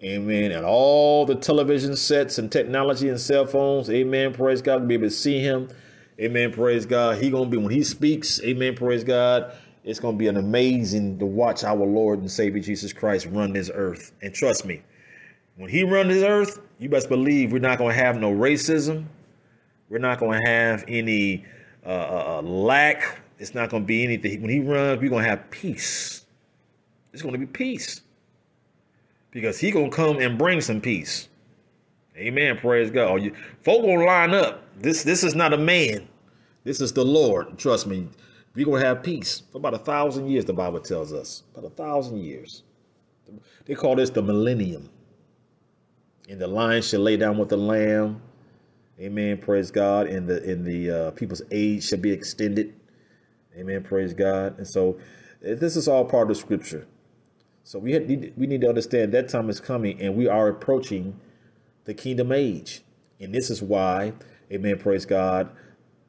[0.02, 0.52] Amen.
[0.52, 3.90] And all the television sets and technology and cell phones.
[3.90, 4.34] Amen.
[4.34, 4.80] Praise God.
[4.80, 5.70] To be able to see him.
[6.20, 6.52] Amen.
[6.52, 7.18] Praise God.
[7.18, 8.76] He to be, when he speaks, amen.
[8.76, 9.54] Praise God.
[9.84, 13.70] It's to be an amazing to watch our Lord and Savior Jesus Christ run this
[13.74, 14.14] earth.
[14.22, 14.82] And trust me,
[15.58, 19.06] when he runs this earth, you best believe we're not to have no racism.
[19.90, 21.46] We're not to have any
[21.86, 23.20] uh, uh, uh, lack.
[23.40, 24.42] It's not to be anything.
[24.42, 26.26] When he runs, we're to have peace.
[27.12, 28.02] It's to be peace.
[29.32, 31.28] Because he to come and bring some peace.
[32.16, 32.58] Amen.
[32.58, 33.22] Praise God.
[33.22, 34.63] You, folk to line up.
[34.78, 36.08] This, this is not a man.
[36.64, 37.58] This is the Lord.
[37.58, 38.08] Trust me.
[38.56, 41.44] We're to have peace for about a thousand years, the Bible tells us.
[41.56, 42.64] About a thousand years.
[43.66, 44.90] They call this the millennium.
[46.30, 48.22] And the lion shall lay down with the lamb.
[49.00, 49.38] Amen.
[49.40, 50.08] Praise God.
[50.08, 52.76] And the in the uh, people's age shall be extended.
[53.58, 53.84] Amen.
[53.84, 54.58] Praise God.
[54.58, 55.00] And so
[55.44, 56.88] eh, this is all part of scripture.
[57.64, 61.20] So we need, we need to understand that time is coming and we are approaching
[61.86, 62.82] the kingdom age.
[63.20, 64.14] And this is why,
[64.54, 65.50] amen, praise God,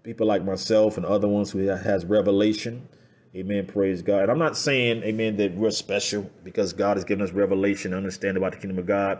[0.02, 2.88] people like myself and other ones who has revelation.
[3.36, 3.66] Amen.
[3.66, 4.22] Praise God.
[4.22, 7.96] And I'm not saying, amen, that we're special because God has given us revelation to
[7.96, 9.18] understand about the kingdom of God.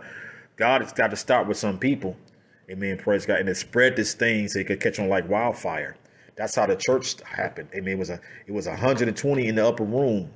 [0.55, 2.15] God has got to start with some people.
[2.69, 2.97] Amen.
[2.97, 3.39] Praise God.
[3.39, 5.97] And to spread this thing so it could catch on like wildfire.
[6.37, 7.69] That's how the church happened.
[7.75, 7.93] Amen.
[7.93, 10.31] It was a it was 120 in the upper room.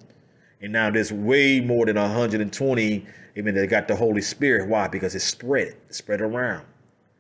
[0.62, 3.06] And now there's way more than 120.
[3.38, 3.54] Amen.
[3.54, 4.68] They got the Holy Spirit.
[4.68, 4.90] Why?
[4.90, 5.78] Because it spread.
[5.88, 6.66] It spread around.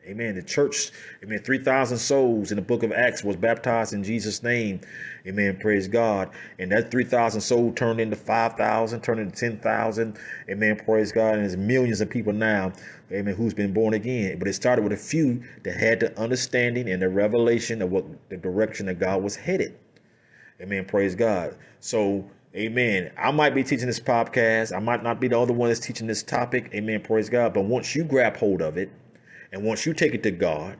[0.07, 0.35] Amen.
[0.35, 0.91] The church,
[1.23, 4.79] amen, 3,000 souls in the book of Acts was baptized in Jesus' name.
[5.27, 5.57] Amen.
[5.57, 6.29] Praise God.
[6.57, 10.17] And that 3,000 soul turned into 5,000, turned into 10,000.
[10.49, 10.75] Amen.
[10.77, 11.35] Praise God.
[11.35, 12.71] And there's millions of people now,
[13.12, 14.39] amen, who's been born again.
[14.39, 18.05] But it started with a few that had the understanding and the revelation of what
[18.29, 19.77] the direction that God was headed.
[20.62, 20.85] Amen.
[20.85, 21.55] Praise God.
[21.81, 23.12] So, Amen.
[23.15, 24.75] I might be teaching this podcast.
[24.75, 26.71] I might not be the other one that's teaching this topic.
[26.73, 26.99] Amen.
[27.01, 27.53] Praise God.
[27.53, 28.89] But once you grab hold of it,
[29.51, 30.77] and once you take it to God,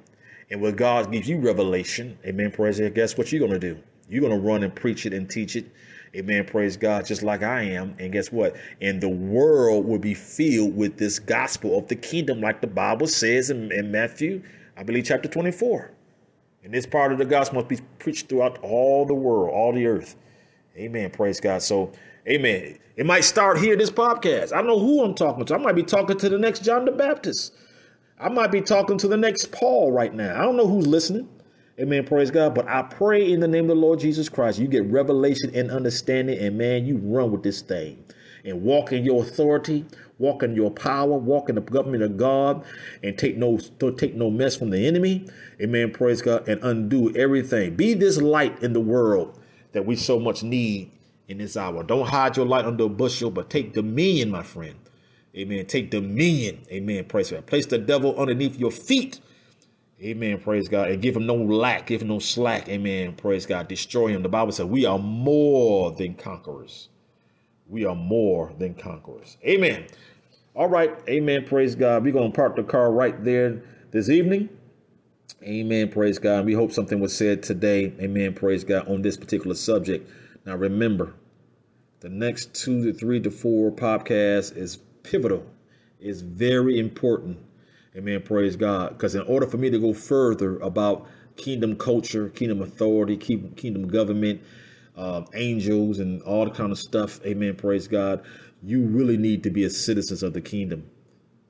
[0.52, 3.80] and when God gives you revelation, amen, praise God, guess what you're going to do?
[4.10, 5.72] You're going to run and preach it and teach it.
[6.16, 6.46] Amen.
[6.46, 7.96] Praise God, just like I am.
[8.00, 8.56] And guess what?
[8.82, 13.06] And the world will be filled with this gospel of the kingdom, like the Bible
[13.06, 14.42] says in, in Matthew,
[14.76, 15.92] I believe, chapter 24.
[16.64, 19.86] And this part of the gospel must be preached throughout all the world, all the
[19.86, 20.16] earth.
[20.76, 21.12] Amen.
[21.12, 21.62] Praise God.
[21.62, 21.92] So,
[22.28, 22.80] amen.
[22.96, 24.52] It might start here, this podcast.
[24.52, 25.56] I don't know who I'm talking to.
[25.56, 27.54] I might be talking to the next John the Baptist.
[28.20, 30.38] I might be talking to the next Paul right now.
[30.38, 31.30] I don't know who's listening.
[31.80, 32.06] Amen.
[32.06, 32.54] Praise God.
[32.54, 35.72] But I pray in the name of the Lord Jesus Christ, you get revelation and
[35.72, 38.04] understanding, and man, you run with this thing
[38.44, 39.86] and walk in your authority,
[40.18, 42.66] walk in your power, walk in the government of God,
[43.04, 45.26] and take no take no mess from the enemy.
[45.62, 45.92] Amen.
[45.92, 46.48] Praise God.
[46.50, 47.76] And undo everything.
[47.76, 49.40] Be this light in the world
[49.72, 50.92] that we so much need
[51.30, 51.84] in this hour.
[51.84, 54.76] Don't hide your light under a bushel, but take dominion, my friend.
[55.40, 55.66] Amen.
[55.68, 56.62] Take dominion.
[56.72, 57.06] Amen.
[57.06, 57.48] Praise God.
[57.48, 59.22] Place the devil underneath your feet.
[60.02, 60.40] Amen.
[60.40, 60.92] Praise God.
[60.92, 61.88] And give him no lack.
[61.88, 62.70] Give him no slack.
[62.70, 63.16] Amen.
[63.16, 63.68] Praise God.
[63.70, 64.24] Destroy him.
[64.24, 66.90] The Bible says we are more than conquerors.
[67.68, 69.38] We are more than conquerors.
[69.46, 69.88] Amen.
[70.56, 70.98] All right.
[71.10, 71.46] Amen.
[71.46, 72.04] Praise God.
[72.06, 74.50] We're going to park the car right there this evening.
[75.44, 75.90] Amen.
[75.90, 76.46] Praise God.
[76.46, 77.94] We hope something was said today.
[78.02, 78.34] Amen.
[78.36, 80.10] Praise God on this particular subject.
[80.46, 81.14] Now remember,
[82.02, 84.80] The next two to three to four podcasts is
[85.10, 85.44] pivotal.
[86.00, 87.40] It's very important.
[87.96, 88.22] Amen.
[88.22, 88.90] Praise God.
[88.90, 94.42] Because in order for me to go further about kingdom culture, kingdom authority, kingdom government,
[94.96, 97.56] uh, angels, and all the kind of stuff, amen.
[97.56, 98.24] Praise God.
[98.62, 100.90] You really need to be a citizen of the kingdom.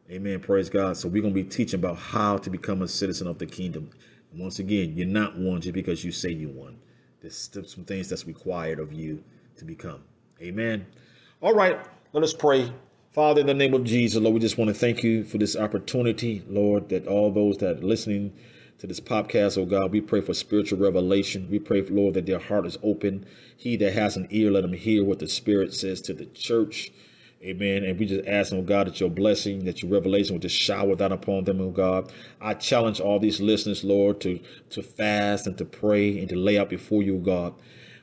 [0.10, 0.40] Amen.
[0.40, 0.96] Praise God.
[0.98, 3.90] So we're going to be teaching about how to become a citizen of the kingdom.
[4.32, 6.80] And once again, you're not one just because you say you one.
[7.22, 9.24] There's still some things that's required of you
[9.58, 10.02] to become.
[10.42, 10.86] Amen.
[11.42, 11.80] All right,
[12.14, 12.72] let us pray.
[13.12, 15.56] Father, in the name of Jesus, Lord, we just want to thank you for this
[15.56, 18.32] opportunity, Lord, that all those that are listening
[18.78, 21.48] to this podcast, oh God, we pray for spiritual revelation.
[21.50, 23.26] We pray, Lord, that their heart is open.
[23.58, 26.92] He that has an ear, let him hear what the Spirit says to the church.
[27.42, 27.84] Amen.
[27.84, 30.94] And we just ask, oh God, that your blessing, that your revelation will just shower
[30.94, 32.12] down upon them, oh God.
[32.40, 34.40] I challenge all these listeners, Lord, to,
[34.70, 37.56] to fast and to pray and to lay out before you, oh God.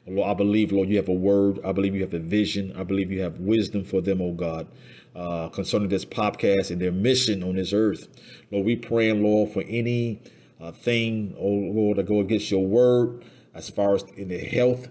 [0.07, 1.59] Lord, I believe, Lord, you have a word.
[1.65, 2.73] I believe you have a vision.
[2.77, 4.69] I believe you have wisdom for them, oh God,
[5.17, 8.09] uh, concerning this podcast and their mission on this earth.
[8.51, 10.21] Lord, we pray, Lord, for any
[10.61, 14.89] uh, thing, oh Lord, to go against your word as far as in the health.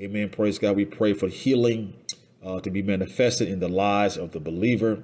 [0.00, 0.28] Amen.
[0.28, 0.76] Praise God.
[0.76, 1.94] We pray for healing
[2.44, 5.02] uh, to be manifested in the lives of the believer.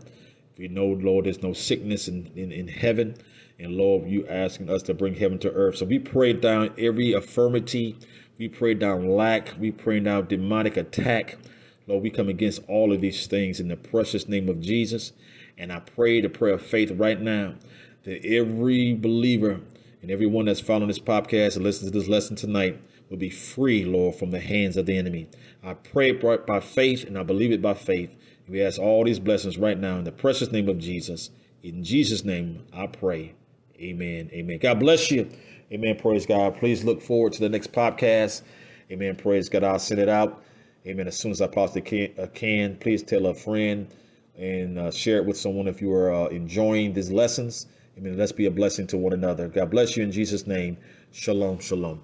[0.59, 3.17] We know, Lord, there's no sickness in, in, in heaven.
[3.59, 5.77] And Lord, you asking us to bring heaven to earth.
[5.77, 7.97] So we pray down every affirmity.
[8.39, 9.55] We pray down lack.
[9.59, 11.39] We pray down demonic attack.
[11.87, 15.13] Lord, we come against all of these things in the precious name of Jesus.
[15.57, 17.55] And I pray the prayer of faith right now
[18.05, 19.61] that every believer
[20.03, 23.85] and everyone that's following this podcast and listening to this lesson tonight will be free,
[23.85, 25.29] Lord, from the hands of the enemy.
[25.63, 28.11] I pray it by faith and I believe it by faith.
[28.49, 31.31] We ask all these blessings right now in the precious name of Jesus.
[31.63, 33.35] In Jesus' name, I pray.
[33.81, 34.31] Amen.
[34.33, 34.59] Amen.
[34.59, 35.29] God bless you.
[35.73, 35.97] Amen.
[35.97, 36.57] Praise God.
[36.57, 38.43] Please look forward to the next podcast.
[38.91, 39.17] Amen.
[39.17, 39.65] Praise God.
[39.65, 40.43] I'll send it out.
[40.87, 41.09] Amen.
[41.09, 43.89] As soon as I possibly can, uh, can please tell a friend
[44.39, 47.67] and uh, share it with someone if you are uh, enjoying these lessons.
[47.99, 48.17] Amen.
[48.17, 49.49] Let's be a blessing to one another.
[49.49, 50.77] God bless you in Jesus' name.
[51.11, 51.59] Shalom.
[51.59, 52.01] Shalom.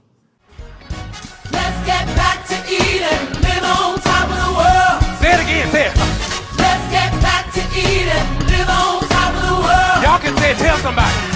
[1.53, 3.33] Let's get back to Eden.
[3.43, 5.21] Live on top of the world.
[5.21, 5.71] Say it again.
[5.71, 5.97] Say it.
[6.59, 8.49] Let's get back to Eden.
[8.49, 10.03] Live on top of the world.
[10.03, 10.57] Y'all can say it.
[10.57, 11.32] Tell somebody.